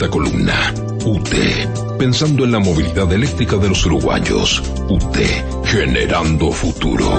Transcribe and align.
Esta 0.00 0.12
columna, 0.12 0.72
UT, 1.06 1.28
pensando 1.98 2.44
en 2.44 2.52
la 2.52 2.60
movilidad 2.60 3.12
eléctrica 3.12 3.56
de 3.56 3.68
los 3.68 3.84
uruguayos. 3.84 4.62
UT, 4.88 5.16
generando 5.64 6.52
futuro. 6.52 7.10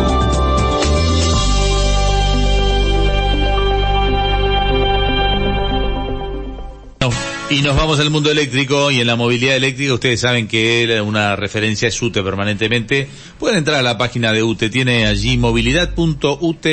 Y 7.50 7.61
nos 7.63 7.75
vamos 7.75 8.00
al 8.00 8.11
mundo 8.11 8.31
eléctrico 8.31 8.89
y 8.91 9.02
en 9.02 9.07
la 9.07 9.18
movilidad 9.18 9.57
eléctrica 9.57 9.96
ustedes 9.96 10.21
saben 10.21 10.48
que 10.48 11.02
una 11.05 11.36
referencia 11.36 11.89
es 11.89 12.02
UTE 12.02 12.23
permanentemente. 12.23 13.09
Pueden 13.38 13.57
entrar 13.57 13.80
a 13.80 13.84
la 13.84 13.98
página 13.98 14.32
de 14.32 14.41
UTE, 14.41 14.70
tiene 14.70 15.05
allí 15.05 15.38
movilidad.ut 15.38 16.66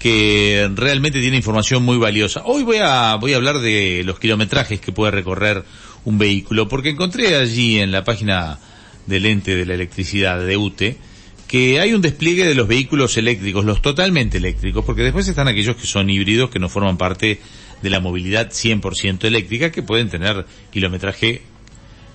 que 0.00 0.68
realmente 0.74 1.20
tiene 1.20 1.36
información 1.36 1.84
muy 1.84 1.98
valiosa. 1.98 2.42
Hoy 2.46 2.64
voy 2.64 2.78
a, 2.82 3.14
voy 3.16 3.34
a 3.34 3.36
hablar 3.36 3.60
de 3.60 4.02
los 4.04 4.18
kilometrajes 4.18 4.80
que 4.80 4.90
puede 4.90 5.12
recorrer 5.12 5.62
un 6.04 6.18
vehículo, 6.18 6.66
porque 6.68 6.88
encontré 6.88 7.36
allí 7.36 7.78
en 7.78 7.92
la 7.92 8.02
página 8.02 8.58
del 9.06 9.26
ente 9.26 9.54
de 9.54 9.66
la 9.66 9.74
electricidad 9.74 10.44
de 10.44 10.56
UTE 10.56 10.98
que 11.46 11.80
hay 11.80 11.94
un 11.94 12.00
despliegue 12.00 12.46
de 12.46 12.54
los 12.54 12.68
vehículos 12.68 13.16
eléctricos, 13.16 13.64
los 13.64 13.82
totalmente 13.82 14.38
eléctricos, 14.38 14.84
porque 14.84 15.02
después 15.02 15.26
están 15.26 15.48
aquellos 15.48 15.74
que 15.74 15.84
son 15.84 16.08
híbridos, 16.08 16.48
que 16.48 16.60
no 16.60 16.68
forman 16.68 16.96
parte 16.96 17.40
de 17.82 17.90
la 17.90 17.98
movilidad 17.98 18.50
100% 18.50 19.24
eléctrica, 19.24 19.72
que 19.72 19.82
pueden 19.82 20.08
tener 20.08 20.46
kilometraje 20.70 21.42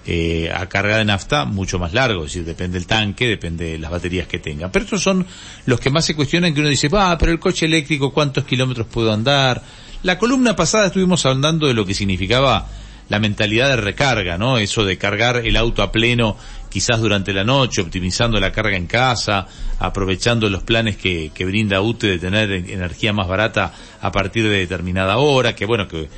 eh, 0.08 0.52
a 0.54 0.68
carga 0.68 0.98
de 0.98 1.06
nafta 1.06 1.46
mucho 1.46 1.80
más 1.80 1.94
largo, 1.94 2.26
es 2.26 2.34
decir, 2.34 2.46
depende 2.46 2.78
del 2.78 2.88
tanque, 2.88 3.28
depende 3.28 3.72
de 3.72 3.80
las 3.80 3.90
baterías 3.90 4.28
que 4.28 4.40
tengan. 4.40 4.72
Pero 4.72 4.86
estos 4.86 5.02
son 5.02 5.26
los 5.66 5.80
que 5.80 5.90
más 5.90 6.06
se 6.06 6.16
cuestionan 6.16 6.54
que 6.54 6.60
uno 6.60 6.70
dice, 6.70 6.90
va, 6.90 7.18
pero 7.18 7.32
el 7.32 7.40
coche 7.40 7.66
eléctrico, 7.66 8.14
¿cuántos 8.14 8.46
kilómetros 8.46 8.88
puedo 8.88 9.12
andar? 9.12 9.64
La 10.04 10.20
columna 10.20 10.56
pasada 10.56 10.88
estuvimos 10.88 11.26
hablando 11.26 11.66
de 11.68 11.74
lo 11.74 11.86
que 11.86 11.96
significaba 11.96 12.68
la 13.10 13.20
mentalidad 13.20 13.70
de 13.70 13.78
recarga, 13.78 14.38
¿no? 14.38 14.58
Eso 14.58 14.86
de 14.86 14.98
cargar 14.98 15.38
el 15.38 15.58
auto 15.58 15.82
a 15.82 15.92
pleno 15.92 16.38
quizás 16.70 17.00
durante 17.00 17.34
la 17.34 17.44
noche, 17.44 17.82
optimizando 17.82 18.40
la 18.40 18.52
carga 18.52 18.76
en 18.76 18.88
casa, 18.88 19.48
aprovechando 19.80 20.50
los 20.50 20.64
planes 20.64 20.98
que, 20.98 21.32
que 21.34 21.46
brinda 21.46 21.82
UTE 21.82 22.08
de 22.08 22.20
tener 22.20 22.52
energía 22.52 23.14
más 23.14 23.28
barata 23.28 23.74
a 24.02 24.12
partir 24.12 24.44
de 24.44 24.60
determinada 24.60 25.18
hora, 25.18 25.56
que 25.56 25.66
bueno, 25.66 25.88
que 25.88 26.10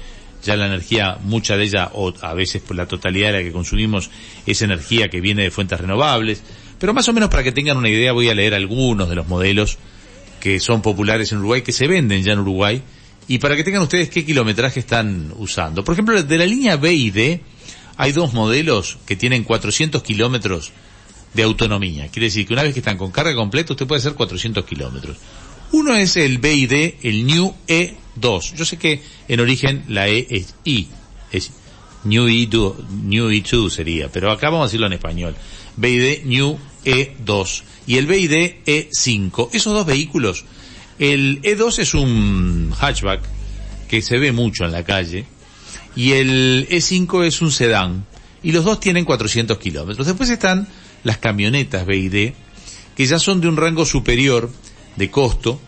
ya 0.43 0.55
la 0.55 0.67
energía, 0.67 1.17
mucha 1.23 1.57
de 1.57 1.65
ella, 1.65 1.91
o 1.93 2.13
a 2.21 2.33
veces 2.33 2.61
por 2.61 2.75
la 2.75 2.87
totalidad 2.87 3.31
de 3.31 3.39
la 3.39 3.43
que 3.43 3.51
consumimos, 3.51 4.09
es 4.45 4.61
energía 4.61 5.09
que 5.09 5.21
viene 5.21 5.43
de 5.43 5.51
fuentes 5.51 5.79
renovables. 5.79 6.41
Pero 6.79 6.93
más 6.93 7.07
o 7.09 7.13
menos 7.13 7.29
para 7.29 7.43
que 7.43 7.51
tengan 7.51 7.77
una 7.77 7.89
idea 7.89 8.11
voy 8.11 8.29
a 8.29 8.35
leer 8.35 8.53
algunos 8.53 9.09
de 9.09 9.15
los 9.15 9.27
modelos 9.27 9.77
que 10.39 10.59
son 10.59 10.81
populares 10.81 11.31
en 11.31 11.39
Uruguay, 11.39 11.61
que 11.61 11.71
se 11.71 11.87
venden 11.87 12.23
ya 12.23 12.33
en 12.33 12.39
Uruguay, 12.39 12.81
y 13.27 13.39
para 13.39 13.55
que 13.55 13.63
tengan 13.63 13.81
ustedes 13.81 14.09
qué 14.09 14.25
kilometraje 14.25 14.79
están 14.79 15.33
usando. 15.37 15.83
Por 15.83 15.93
ejemplo, 15.93 16.21
de 16.21 16.37
la 16.37 16.45
línea 16.45 16.77
B 16.77 16.93
y 16.93 17.11
D 17.11 17.41
hay 17.97 18.11
dos 18.11 18.33
modelos 18.33 18.99
que 19.05 19.15
tienen 19.15 19.43
400 19.43 20.01
kilómetros 20.03 20.71
de 21.33 21.43
autonomía. 21.43 22.07
Quiere 22.07 22.27
decir 22.27 22.47
que 22.47 22.53
una 22.53 22.63
vez 22.63 22.73
que 22.73 22.79
están 22.79 22.97
con 22.97 23.11
carga 23.11 23.35
completa, 23.35 23.73
usted 23.73 23.87
puede 23.87 23.99
hacer 23.99 24.13
400 24.13 24.63
kilómetros. 24.65 25.17
Uno 25.71 25.95
es 25.95 26.15
el 26.15 26.37
BID, 26.37 26.95
el 27.03 27.25
New 27.25 27.53
E2. 27.67 28.55
Yo 28.55 28.65
sé 28.65 28.77
que 28.77 29.01
en 29.27 29.39
origen 29.39 29.83
la 29.87 30.07
E 30.07 30.25
es 30.29 30.55
I, 30.63 30.87
es 31.31 31.51
New 32.03 32.27
E2, 32.27 32.87
New 33.03 33.29
E2 33.29 33.69
sería, 33.69 34.09
pero 34.09 34.31
acá 34.31 34.49
vamos 34.49 34.63
a 34.63 34.67
decirlo 34.67 34.87
en 34.87 34.93
español. 34.93 35.35
BID 35.75 36.23
New 36.25 36.57
E2 36.85 37.63
y 37.85 37.97
el 37.97 38.07
BID 38.07 38.65
E5. 38.65 39.49
Esos 39.51 39.73
dos 39.73 39.85
vehículos, 39.85 40.45
el 40.99 41.41
E2 41.41 41.79
es 41.79 41.93
un 41.93 42.73
hatchback 42.77 43.21
que 43.89 44.01
se 44.01 44.17
ve 44.17 44.31
mucho 44.31 44.65
en 44.65 44.71
la 44.71 44.83
calle 44.83 45.25
y 45.95 46.13
el 46.13 46.67
E5 46.69 47.25
es 47.25 47.41
un 47.41 47.51
sedán 47.51 48.05
y 48.41 48.51
los 48.53 48.63
dos 48.63 48.79
tienen 48.79 49.03
400 49.03 49.57
kilómetros. 49.57 50.07
Después 50.07 50.29
están 50.29 50.67
las 51.03 51.17
camionetas 51.17 51.85
BID 51.85 52.31
que 52.95 53.05
ya 53.05 53.19
son 53.19 53.41
de 53.41 53.47
un 53.47 53.57
rango 53.57 53.85
superior 53.85 54.49
de 54.95 55.11
costo 55.11 55.61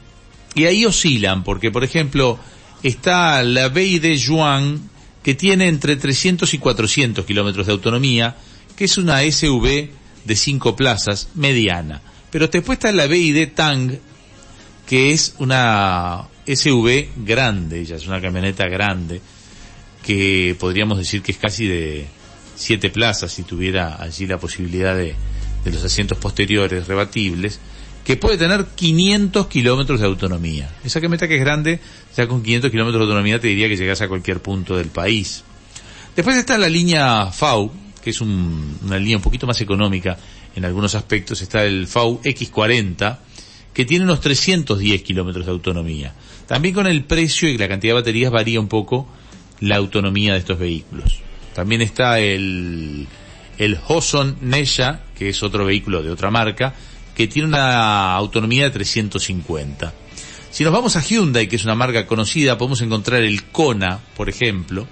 y 0.56 0.66
ahí 0.66 0.86
oscilan 0.86 1.44
porque 1.44 1.72
por 1.72 1.84
ejemplo 1.84 2.40
está 2.84 3.44
la 3.44 3.70
BID 3.70 4.16
Yuan 4.16 4.90
que 5.24 5.36
tiene 5.36 5.68
entre 5.68 5.96
300 5.96 6.54
y 6.54 6.58
400 6.58 7.26
kilómetros 7.26 7.68
de 7.68 7.74
autonomía 7.74 8.36
que 8.76 8.86
es 8.86 8.98
una 8.98 9.20
SUV 9.30 9.90
de 10.26 10.36
5 10.36 10.76
plazas 10.76 11.30
mediana. 11.36 12.02
Pero 12.32 12.48
después 12.48 12.78
está 12.78 12.92
la 12.92 13.08
BID 13.08 13.50
Tang 13.54 13.92
que 14.88 15.12
es 15.12 15.36
una 15.40 16.28
SUV 16.48 17.10
grande 17.18 17.82
ella 17.82 17.96
es 17.96 18.08
una 18.08 18.22
camioneta 18.22 18.68
grande 18.68 19.22
que 20.04 20.56
podríamos 20.60 20.98
decir 20.98 21.22
que 21.22 21.32
es 21.32 21.38
casi 21.38 21.68
de 21.68 22.08
7 22.56 22.90
plazas 22.90 23.32
si 23.32 23.44
tuviera 23.44 24.02
allí 24.02 24.26
la 24.26 24.38
posibilidad 24.38 24.96
de, 24.96 25.16
de 25.64 25.72
los 25.72 25.84
asientos 25.84 26.18
posteriores 26.18 26.88
rebatibles 26.88 27.60
que 28.10 28.18
puede 28.18 28.40
tener 28.40 28.66
500 28.66 29.46
kilómetros 29.46 30.00
de 30.00 30.08
autonomía. 30.08 30.68
Esa 30.84 31.00
camioneta 31.00 31.28
que 31.28 31.36
es 31.36 31.42
grande, 31.42 31.80
ya 32.18 32.28
con 32.28 32.42
500 32.42 32.72
kilómetros 32.72 33.02
de 33.02 33.04
autonomía 33.04 33.40
te 33.40 33.50
diría 33.50 33.70
que 33.70 33.78
llegas 33.78 34.02
a 34.02 34.08
cualquier 34.08 34.42
punto 34.42 34.76
del 34.76 34.88
país. 34.88 35.44
Después 36.16 36.36
está 36.36 36.58
la 36.58 36.70
línea 36.70 37.28
FAU, 37.28 37.72
que 38.04 38.10
es 38.10 38.20
una 38.20 38.98
línea 38.98 39.18
un 39.18 39.22
poquito 39.22 39.46
más 39.46 39.62
económica 39.62 40.18
en 40.56 40.66
algunos 40.66 40.96
aspectos. 40.96 41.44
Está 41.44 41.64
el 41.64 41.86
FAU 41.86 42.20
X40, 42.24 43.20
que 43.76 43.86
tiene 43.86 44.06
unos 44.06 44.22
310 44.22 45.04
kilómetros 45.04 45.46
de 45.46 45.52
autonomía. 45.52 46.12
También 46.48 46.74
con 46.74 46.88
el 46.88 47.04
precio 47.04 47.48
y 47.48 47.60
la 47.60 47.68
cantidad 47.68 47.92
de 47.92 48.00
baterías 48.00 48.32
varía 48.32 48.60
un 48.60 48.70
poco 48.70 49.08
la 49.60 49.76
autonomía 49.76 50.34
de 50.34 50.40
estos 50.40 50.58
vehículos. 50.58 51.20
También 51.54 51.84
está 51.84 52.20
el, 52.20 53.08
el 53.60 53.78
Hoson 53.88 54.38
Nesha, 54.42 55.02
que 55.16 55.30
es 55.30 55.44
otro 55.44 55.64
vehículo 55.64 56.02
de 56.02 56.10
otra 56.10 56.32
marca, 56.32 56.74
que 57.20 57.28
tiene 57.28 57.50
una 57.50 58.16
autonomía 58.16 58.64
de 58.64 58.70
350. 58.70 59.94
Si 60.52 60.64
nos 60.64 60.72
vamos 60.72 60.96
a 60.96 61.02
Hyundai, 61.02 61.50
que 61.50 61.58
es 61.58 61.66
una 61.66 61.76
marca 61.76 62.08
conocida, 62.08 62.58
podemos 62.58 62.80
encontrar 62.80 63.24
el 63.24 63.44
Kona, 63.44 64.00
por 64.16 64.30
ejemplo, 64.30 64.88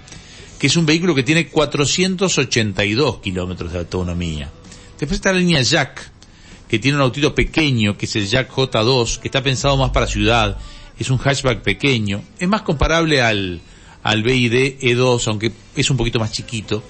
que 0.58 0.66
es 0.66 0.76
un 0.76 0.84
vehículo 0.84 1.14
que 1.14 1.22
tiene 1.22 1.48
482 1.48 3.20
kilómetros 3.20 3.72
de 3.72 3.78
autonomía. 3.78 4.50
Después 4.98 5.12
está 5.12 5.32
la 5.32 5.38
línea 5.38 5.62
Jack, 5.62 6.10
que 6.68 6.78
tiene 6.78 6.98
un 6.98 7.02
autito 7.02 7.34
pequeño, 7.34 7.96
que 7.96 8.04
es 8.04 8.14
el 8.16 8.26
Jack 8.26 8.52
J2, 8.52 9.20
que 9.20 9.28
está 9.28 9.42
pensado 9.42 9.78
más 9.78 9.92
para 9.92 10.06
ciudad, 10.06 10.58
es 10.98 11.08
un 11.08 11.16
hatchback 11.16 11.62
pequeño, 11.62 12.22
es 12.38 12.46
más 12.46 12.60
comparable 12.60 13.22
al, 13.22 13.62
al 14.02 14.22
BID 14.22 14.80
E2, 14.82 15.28
aunque 15.28 15.50
es 15.74 15.88
un 15.88 15.96
poquito 15.96 16.18
más 16.18 16.30
chiquito. 16.30 16.84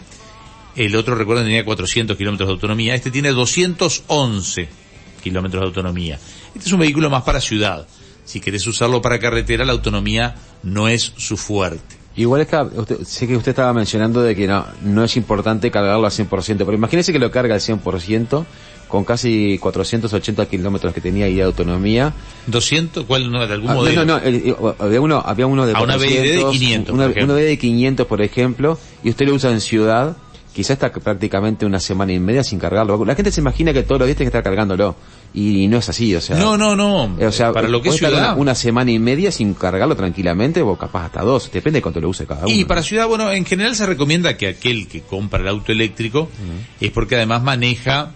El 0.75 0.97
otro, 0.97 1.15
recuerden, 1.15 1.47
tenía 1.47 1.65
400 1.65 2.17
kilómetros 2.17 2.49
de 2.49 2.55
autonomía. 2.55 2.97
Este 2.97 3.13
tiene 3.13 3.31
211 3.31 4.88
kilómetros 5.21 5.61
de 5.63 5.67
autonomía. 5.67 6.19
Este 6.55 6.67
es 6.67 6.73
un 6.73 6.81
vehículo 6.81 7.11
más 7.11 7.23
para 7.23 7.41
ciudad. 7.41 7.87
Si 8.25 8.41
querés 8.41 8.67
usarlo 8.67 9.01
para 9.01 9.19
carretera, 9.19 9.65
la 9.65 9.73
autonomía 9.73 10.35
no 10.63 10.89
es 10.89 11.13
su 11.17 11.37
fuerte. 11.37 11.97
Igual 12.17 12.41
está, 12.41 12.65
usted, 12.65 13.05
sé 13.05 13.29
que 13.29 13.37
usted 13.37 13.51
estaba 13.51 13.73
mencionando 13.73 14.23
de 14.23 14.35
que 14.35 14.49
no, 14.49 14.67
no 14.83 15.05
es 15.05 15.17
importante 15.17 15.71
cargarlo 15.71 16.05
al 16.05 16.13
100%, 16.13 16.57
pero 16.59 16.75
imagínese 16.75 17.13
que 17.13 17.19
lo 17.21 17.31
carga 17.31 17.55
al 17.55 17.61
100% 17.61 18.45
con 18.89 19.05
casi 19.05 19.59
480 19.59 20.47
kilómetros 20.47 20.93
que 20.93 21.01
tenía 21.01 21.27
ahí 21.27 21.37
de 21.37 21.43
autonomía. 21.43 22.13
¿200? 22.51 23.07
¿Cuál? 23.07 23.31
No, 23.31 23.47
¿De 23.47 23.55
algún 23.55 23.71
ah, 23.71 23.75
modelo? 23.75 24.05
No, 24.05 24.19
no, 24.19 24.25
el, 24.25 24.57
había 24.79 25.01
uno, 25.01 25.23
había 25.25 25.47
uno 25.47 25.67
de 25.67 25.75
a 25.75 25.83
una 25.83 25.97
BD 25.97 26.37
de 26.37 26.47
500, 26.51 26.95
una, 26.95 27.07
uno 27.07 27.35
de 27.35 27.59
500, 27.59 28.07
por 28.07 28.23
ejemplo, 28.23 28.79
y 29.05 29.11
usted 29.11 29.29
lo 29.29 29.35
usa 29.35 29.53
en 29.53 29.61
ciudad, 29.61 30.17
quizá 30.59 30.73
está 30.73 30.91
prácticamente 30.91 31.65
una 31.65 31.79
semana 31.79 32.13
y 32.13 32.19
media 32.19 32.43
sin 32.43 32.59
cargarlo. 32.59 33.05
La 33.05 33.15
gente 33.15 33.31
se 33.31 33.41
imagina 33.41 33.73
que 33.73 33.85
todos 33.85 34.01
los 34.01 34.09
días 34.09 34.17
tiene 34.17 34.29
que 34.29 34.37
estar 34.37 34.43
cargándolo. 34.43 34.97
Y 35.33 35.69
no 35.69 35.79
es 35.79 35.89
así, 35.89 36.13
o 36.17 36.21
sea. 36.21 36.37
No, 36.37 36.57
no, 36.57 36.75
no. 36.75 37.15
O 37.25 37.31
sea, 37.31 37.53
para 37.53 37.69
lo 37.69 37.81
que 37.81 37.91
es 37.91 37.95
ciudad. 37.95 38.37
Una, 38.37 38.57
semana 38.57 38.91
y 38.91 38.99
media 38.99 39.31
sin 39.31 39.55
cargarlo 39.55 39.95
tranquilamente, 39.95 40.61
o 40.61 40.77
capaz 40.77 41.05
hasta 41.05 41.23
dos. 41.23 41.53
Depende 41.53 41.79
de 41.79 41.83
cuánto 41.83 42.01
lo 42.01 42.09
use 42.09 42.27
cada 42.27 42.45
uno. 42.45 42.53
Y 42.53 42.65
para 42.65 42.83
ciudad, 42.83 43.07
bueno, 43.07 43.31
en 43.31 43.45
general 43.45 43.77
se 43.77 43.87
recomienda 43.87 44.37
que 44.37 44.49
aquel 44.49 44.89
que 44.89 45.03
compra 45.03 45.39
el 45.39 45.47
auto 45.47 45.71
eléctrico 45.71 46.29
es 46.81 46.91
porque 46.91 47.15
además 47.15 47.45
maneja 47.45 48.15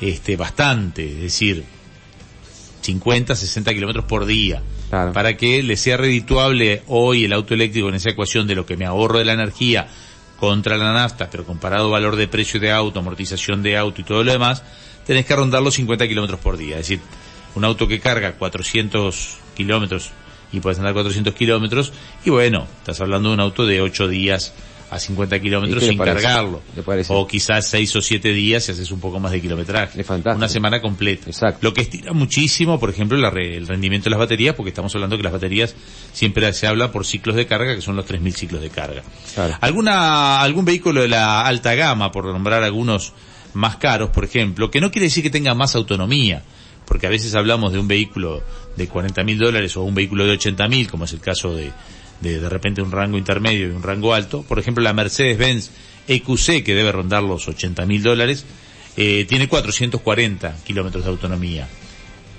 este 0.00 0.36
bastante, 0.36 1.08
es 1.08 1.22
decir, 1.22 1.64
50, 2.82 3.34
60 3.34 3.74
kilómetros 3.74 4.04
por 4.04 4.26
día. 4.26 4.62
Para 4.90 5.36
que 5.36 5.60
le 5.64 5.76
sea 5.76 5.96
redituable 5.96 6.82
hoy 6.86 7.24
el 7.24 7.32
auto 7.32 7.54
eléctrico 7.54 7.88
en 7.88 7.96
esa 7.96 8.10
ecuación 8.10 8.46
de 8.46 8.54
lo 8.54 8.64
que 8.64 8.76
me 8.76 8.86
ahorro 8.86 9.18
de 9.18 9.24
la 9.24 9.32
energía 9.32 9.88
contra 10.44 10.76
la 10.76 10.92
nafta, 10.92 11.30
pero 11.30 11.44
comparado 11.44 11.90
valor 11.90 12.16
de 12.16 12.28
precio 12.28 12.60
de 12.60 12.70
auto, 12.70 12.98
amortización 12.98 13.62
de 13.62 13.76
auto 13.78 14.00
y 14.00 14.04
todo 14.04 14.22
lo 14.22 14.32
demás, 14.32 14.62
tenés 15.06 15.24
que 15.24 15.34
rondar 15.34 15.62
los 15.62 15.74
50 15.74 16.06
kilómetros 16.06 16.40
por 16.40 16.56
día. 16.56 16.78
Es 16.78 16.88
decir, 16.88 17.00
un 17.54 17.64
auto 17.64 17.88
que 17.88 17.98
carga 17.98 18.32
400 18.32 19.38
kilómetros 19.56 20.10
y 20.52 20.60
puedes 20.60 20.78
andar 20.78 20.92
400 20.92 21.34
kilómetros, 21.34 21.92
y 22.24 22.30
bueno, 22.30 22.66
estás 22.78 23.00
hablando 23.00 23.30
de 23.30 23.34
un 23.34 23.40
auto 23.40 23.66
de 23.66 23.80
8 23.80 24.06
días 24.06 24.52
a 24.94 24.98
50 25.00 25.40
kilómetros 25.40 25.78
¿Y 25.78 25.80
qué 25.80 25.86
le 25.86 25.92
sin 25.92 25.98
parece? 25.98 26.22
cargarlo. 26.22 26.62
O 27.08 27.26
quizás 27.26 27.66
6 27.68 27.96
o 27.96 28.00
7 28.00 28.32
días 28.32 28.62
si 28.64 28.72
haces 28.72 28.90
un 28.92 29.00
poco 29.00 29.18
más 29.18 29.32
de 29.32 29.40
kilometraje. 29.40 30.00
Es 30.00 30.06
fantástico. 30.06 30.36
Una 30.38 30.48
semana 30.48 30.80
completa. 30.80 31.24
Exacto. 31.28 31.58
Lo 31.62 31.74
que 31.74 31.80
estira 31.80 32.12
muchísimo, 32.12 32.78
por 32.78 32.90
ejemplo, 32.90 33.18
la 33.18 33.30
re- 33.30 33.56
el 33.56 33.66
rendimiento 33.66 34.04
de 34.04 34.10
las 34.10 34.20
baterías, 34.20 34.54
porque 34.54 34.68
estamos 34.68 34.94
hablando 34.94 35.16
que 35.16 35.22
las 35.24 35.32
baterías 35.32 35.74
siempre 36.12 36.52
se 36.52 36.66
habla 36.68 36.92
por 36.92 37.04
ciclos 37.04 37.34
de 37.34 37.46
carga, 37.46 37.74
que 37.74 37.80
son 37.80 37.96
los 37.96 38.06
3.000 38.06 38.32
ciclos 38.34 38.62
de 38.62 38.70
carga. 38.70 39.02
Claro. 39.34 39.56
Alguna, 39.60 40.40
algún 40.40 40.64
vehículo 40.64 41.02
de 41.02 41.08
la 41.08 41.44
alta 41.44 41.74
gama, 41.74 42.12
por 42.12 42.26
nombrar 42.26 42.62
algunos 42.62 43.12
más 43.52 43.76
caros, 43.76 44.10
por 44.10 44.24
ejemplo, 44.24 44.70
que 44.70 44.80
no 44.80 44.90
quiere 44.90 45.06
decir 45.06 45.22
que 45.22 45.30
tenga 45.30 45.54
más 45.54 45.74
autonomía, 45.74 46.42
porque 46.86 47.06
a 47.06 47.10
veces 47.10 47.34
hablamos 47.34 47.72
de 47.72 47.78
un 47.78 47.88
vehículo 47.88 48.42
de 48.76 48.86
40 48.88 49.24
mil 49.24 49.38
dólares 49.38 49.76
o 49.76 49.82
un 49.82 49.94
vehículo 49.94 50.24
de 50.24 50.32
80 50.32 50.68
mil, 50.68 50.88
como 50.90 51.04
es 51.04 51.12
el 51.12 51.20
caso 51.20 51.54
de, 51.54 51.70
de 52.24 52.40
de 52.40 52.48
repente 52.48 52.82
un 52.82 52.90
rango 52.90 53.16
intermedio 53.18 53.68
y 53.68 53.70
un 53.70 53.82
rango 53.82 54.14
alto. 54.14 54.42
Por 54.42 54.58
ejemplo, 54.58 54.82
la 54.82 54.92
Mercedes-Benz 54.92 55.70
EQC, 56.08 56.64
que 56.64 56.74
debe 56.74 56.90
rondar 56.92 57.22
los 57.22 57.46
80 57.46 57.86
mil 57.86 58.02
dólares, 58.02 58.44
eh, 58.96 59.24
tiene 59.28 59.46
440 59.48 60.56
kilómetros 60.64 61.04
de 61.04 61.10
autonomía 61.10 61.68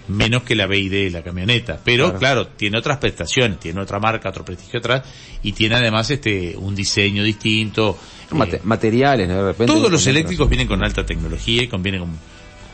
menos 0.08 0.44
que 0.44 0.54
la 0.56 0.68
BID, 0.68 1.12
la 1.12 1.24
camioneta. 1.24 1.80
Pero 1.84 2.06
Claro. 2.06 2.20
claro. 2.20 2.48
tiene 2.50 2.78
otras 2.78 3.00
prestaciones, 3.00 3.60
tiene 3.60 3.82
otra 3.82 4.00
marca, 4.00 4.30
otro 4.30 4.46
prestigio 4.46 4.78
atrás, 4.80 5.02
y 5.42 5.54
tiene 5.54 5.76
además 5.76 6.12
este, 6.12 6.56
un 6.58 6.76
diseño 6.76 7.24
distinto. 7.24 7.98
Mate- 8.30 8.58
Eh, 8.58 8.62
materiales, 8.66 9.28
¿no? 9.28 9.38
De 9.38 9.52
repente. 9.52 9.74
todos 9.74 9.92
los 9.92 10.06
eléctricos 10.06 10.48
vienen 10.48 10.68
con 10.68 10.84
alta 10.84 11.04
tecnología 11.06 11.64
y 11.64 11.68
convienen 11.68 12.02
con, 12.02 12.12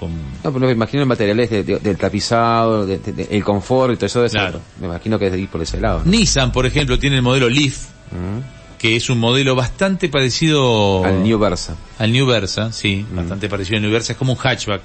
con 0.02 0.12
No, 0.44 0.52
pero 0.52 0.66
me 0.66 0.72
imagino 0.74 1.04
el 1.04 1.08
materiales 1.08 1.50
de- 1.50 1.64
de- 1.64 1.80
del 1.80 1.96
tapizado, 1.98 2.86
de- 2.86 3.00
el 3.32 3.44
confort 3.44 3.94
y 3.94 3.96
todo 3.96 4.06
eso. 4.08 4.22
de 4.24 4.30
Claro. 4.30 4.60
Me 4.82 4.88
imagino 4.88 5.18
que 5.18 5.28
es 5.28 5.32
de 5.32 5.40
ir 5.40 5.48
por 5.48 5.62
ese 5.62 5.80
lado. 5.80 6.02
¿no? 6.04 6.12
Nissan, 6.12 6.52
por 6.52 6.66
ejemplo, 6.66 7.00
tiene 7.00 7.16
el 7.18 7.22
modelo 7.22 7.48
Leaf, 7.50 7.86
Mm. 8.12 8.78
que 8.78 8.96
es 8.98 9.10
un 9.10 9.20
modelo 9.20 9.56
bastante 9.56 10.10
parecido 10.10 11.06
Al 11.06 11.24
New 11.24 11.38
Versa. 11.40 11.76
al 12.00 12.12
New 12.12 12.26
Versa, 12.26 12.72
sí, 12.74 13.06
bastante 13.14 13.48
parecido 13.48 13.78
al 13.78 13.84
New 13.84 13.92
Versa, 13.92 14.14
es 14.14 14.18
como 14.18 14.34
un 14.34 14.40
hatchback, 14.40 14.82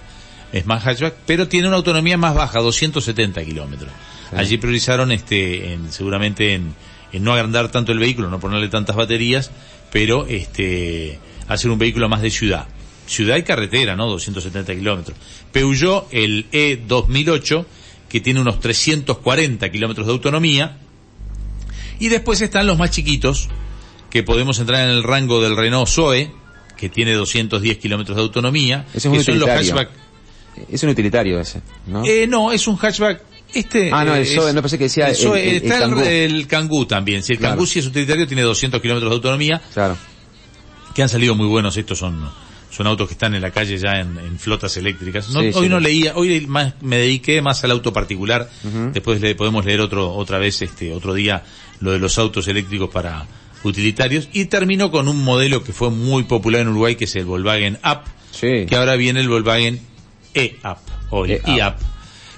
es 0.52 0.66
más 0.66 0.84
hatchback, 0.86 1.14
pero 1.26 1.48
tiene 1.48 1.66
una 1.66 1.76
autonomía 1.78 2.16
más 2.18 2.34
baja, 2.34 2.60
270 2.60 3.42
kilómetros. 3.44 3.90
Allí 4.36 4.58
priorizaron 4.58 5.12
este, 5.12 5.72
en, 5.72 5.90
seguramente 5.92 6.54
en, 6.54 6.74
en 7.12 7.24
no 7.24 7.32
agrandar 7.32 7.70
tanto 7.70 7.92
el 7.92 7.98
vehículo, 7.98 8.28
no 8.28 8.38
ponerle 8.38 8.68
tantas 8.68 8.94
baterías, 8.96 9.50
pero 9.92 10.26
este, 10.26 11.18
hacer 11.48 11.70
un 11.70 11.78
vehículo 11.78 12.08
más 12.08 12.20
de 12.22 12.30
ciudad. 12.30 12.66
Ciudad 13.06 13.36
y 13.36 13.42
carretera, 13.42 13.94
¿no? 13.96 14.06
270 14.08 14.74
kilómetros. 14.74 15.16
Peugeot, 15.52 16.08
el 16.10 16.46
E2008, 16.50 17.64
que 18.08 18.20
tiene 18.20 18.40
unos 18.40 18.60
340 18.60 19.70
kilómetros 19.70 20.06
de 20.06 20.12
autonomía, 20.12 20.78
y 21.98 22.08
después 22.08 22.40
están 22.40 22.66
los 22.66 22.78
más 22.78 22.90
chiquitos, 22.90 23.48
que 24.10 24.22
podemos 24.22 24.58
entrar 24.58 24.82
en 24.84 24.90
el 24.90 25.02
rango 25.02 25.40
del 25.40 25.56
Renault 25.56 25.88
Zoe, 25.88 26.30
que 26.76 26.88
tiene 26.88 27.12
210 27.14 27.78
kilómetros 27.78 28.16
de 28.16 28.22
autonomía, 28.22 28.84
Ese 28.94 28.98
es 28.98 29.04
un 29.06 29.12
que 29.18 29.24
son 29.24 29.38
los 29.38 29.48
utilitario. 29.48 29.72
hatchback. 29.80 29.90
Es 30.70 30.82
un 30.82 30.88
utilitario 30.90 31.38
ese, 31.40 31.60
¿no? 31.86 32.04
Eh, 32.04 32.26
no, 32.26 32.50
es 32.52 32.66
un 32.66 32.76
hatchback. 32.76 33.22
Este, 33.54 33.90
Ah, 33.92 34.04
no, 34.04 34.14
el 34.14 34.22
eh, 34.22 34.34
Zoe, 34.34 34.48
es- 34.48 34.54
no 34.54 34.62
pensé 34.62 34.76
que 34.78 34.84
decía 34.84 35.08
el- 35.08 35.16
Zoe, 35.16 35.42
el- 35.42 35.48
el 35.48 35.56
está 35.62 35.78
Kangoo. 35.80 36.00
el 36.02 36.46
Kangoo 36.46 36.86
también. 36.86 37.22
Si 37.22 37.32
el 37.32 37.38
Claro. 37.38 37.52
Kangoo 37.54 37.66
si 37.66 37.78
es 37.78 37.86
utilitario 37.86 38.26
tiene 38.26 38.42
200 38.42 38.80
kilómetros 38.82 39.10
de 39.10 39.14
autonomía, 39.16 39.62
Claro. 39.72 39.96
que 40.94 41.02
han 41.02 41.08
salido 41.08 41.34
muy 41.34 41.46
buenos. 41.46 41.76
Estos 41.76 41.98
son, 41.98 42.28
son 42.76 42.86
autos 42.86 43.08
que 43.08 43.14
están 43.14 43.34
en 43.34 43.40
la 43.42 43.50
calle 43.52 43.78
ya 43.78 44.00
en, 44.00 44.18
en 44.18 44.38
flotas 44.38 44.76
eléctricas. 44.76 45.30
No- 45.30 45.40
Sí, 45.40 45.50
hoy 45.54 45.64
sí. 45.64 45.68
no 45.68 45.80
leía, 45.80 46.12
hoy 46.14 46.46
más, 46.46 46.74
me 46.82 46.98
dediqué 46.98 47.40
más 47.40 47.64
al 47.64 47.70
auto 47.70 47.92
particular. 47.92 48.50
Después 48.92 49.20
le 49.20 49.34
podemos 49.34 49.64
leer 49.64 49.80
otro, 49.80 50.12
otra 50.12 50.38
vez, 50.38 50.60
este, 50.62 50.92
otro 50.92 51.14
día, 51.14 51.42
lo 51.80 51.92
de 51.92 51.98
los 51.98 52.18
autos 52.18 52.46
eléctricos 52.48 52.90
para 52.90 53.26
utilitarios. 53.64 54.28
Y 54.32 54.44
termino 54.46 54.90
con 54.90 55.08
un 55.08 55.22
modelo 55.24 55.64
que 55.64 55.72
fue 55.72 55.90
muy 55.90 56.24
popular 56.24 56.60
en 56.62 56.68
Uruguay, 56.68 56.96
que 56.96 57.04
es 57.06 57.16
el 57.16 57.24
Volkswagen 57.24 57.78
Up, 57.84 58.00
Sí. 58.32 58.66
que 58.68 58.76
ahora 58.76 58.96
viene 58.96 59.20
el 59.20 59.28
Volkswagen 59.28 59.80
E-Up, 60.34 60.76
o 61.10 61.24
el 61.24 61.40
E-Up. 61.46 61.74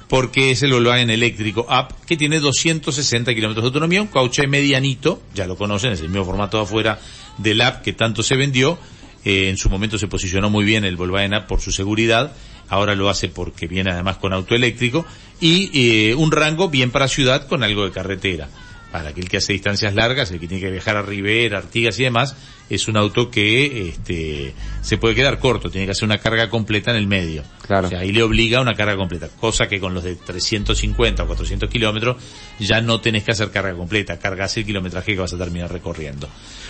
Porque 0.08 0.52
es 0.52 0.62
el 0.62 0.72
Volkswagen 0.72 1.10
eléctrico 1.10 1.66
Up, 1.68 1.94
que 2.06 2.16
tiene 2.16 2.38
260 2.40 3.34
kilómetros 3.34 3.64
de 3.64 3.66
autonomía, 3.68 4.00
un 4.00 4.08
cauché 4.08 4.46
medianito, 4.46 5.20
ya 5.34 5.46
lo 5.46 5.56
conocen, 5.56 5.92
es 5.92 6.00
el 6.00 6.08
mismo 6.08 6.24
formato 6.24 6.56
de 6.58 6.62
afuera 6.62 6.98
del 7.36 7.60
Up 7.60 7.82
que 7.82 7.92
tanto 7.92 8.22
se 8.22 8.36
vendió, 8.36 8.78
eh, 9.28 9.50
en 9.50 9.58
su 9.58 9.68
momento 9.68 9.98
se 9.98 10.08
posicionó 10.08 10.48
muy 10.48 10.64
bien 10.64 10.86
el 10.86 10.96
Volkswagen 10.96 11.34
Up 11.34 11.46
por 11.46 11.60
su 11.60 11.70
seguridad, 11.70 12.32
ahora 12.70 12.94
lo 12.94 13.10
hace 13.10 13.28
porque 13.28 13.66
viene 13.66 13.90
además 13.90 14.16
con 14.16 14.32
auto 14.32 14.54
eléctrico, 14.54 15.04
y 15.38 15.70
eh, 16.08 16.14
un 16.14 16.32
rango 16.32 16.70
bien 16.70 16.90
para 16.90 17.08
ciudad 17.08 17.46
con 17.46 17.62
algo 17.62 17.84
de 17.84 17.90
carretera. 17.90 18.48
Para 18.92 19.10
aquel 19.10 19.28
que 19.28 19.36
hace 19.36 19.52
distancias 19.52 19.94
largas, 19.94 20.30
el 20.30 20.40
que 20.40 20.48
tiene 20.48 20.62
que 20.62 20.70
viajar 20.70 20.96
a 20.96 21.02
Rivera, 21.02 21.58
Artigas 21.58 21.98
y 22.00 22.04
demás, 22.04 22.34
es 22.70 22.88
un 22.88 22.96
auto 22.96 23.30
que 23.30 23.88
este, 23.88 24.54
se 24.82 24.98
puede 24.98 25.14
quedar 25.14 25.38
corto, 25.38 25.70
tiene 25.70 25.86
que 25.86 25.92
hacer 25.92 26.04
una 26.04 26.18
carga 26.18 26.48
completa 26.48 26.90
en 26.90 26.96
el 26.96 27.06
medio. 27.06 27.42
Claro. 27.66 27.86
O 27.86 27.90
sea, 27.90 28.00
ahí 28.00 28.12
le 28.12 28.22
obliga 28.22 28.58
a 28.58 28.62
una 28.62 28.74
carga 28.74 28.96
completa, 28.96 29.28
cosa 29.28 29.68
que 29.68 29.80
con 29.80 29.94
los 29.94 30.04
de 30.04 30.16
350 30.16 31.22
o 31.22 31.26
400 31.26 31.68
kilómetros 31.68 32.16
ya 32.58 32.80
no 32.80 33.00
tenés 33.00 33.24
que 33.24 33.32
hacer 33.32 33.50
carga 33.50 33.74
completa, 33.74 34.18
cargas 34.18 34.56
el 34.56 34.64
kilometraje 34.64 35.12
que 35.12 35.20
vas 35.20 35.32
a 35.32 35.38
terminar 35.38 35.70
recorriendo. 35.72 36.28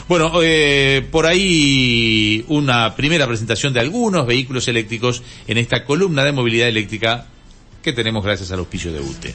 Bueno, 0.09 0.33
eh, 0.43 1.07
por 1.11 1.27
ahí 1.27 2.45
una 2.49 2.95
primera 2.95 3.27
presentación 3.27 3.73
de 3.73 3.81
algunos 3.81 4.27
vehículos 4.27 4.67
eléctricos 4.69 5.23
en 5.47 5.59
esta 5.59 5.85
columna 5.85 6.25
de 6.25 6.33
movilidad 6.33 6.69
eléctrica 6.69 7.27
que 7.83 7.93
tenemos 7.93 8.25
gracias 8.25 8.51
al 8.53 8.61
auspicio 8.61 8.93
de 8.93 9.01
UTE. 9.01 9.35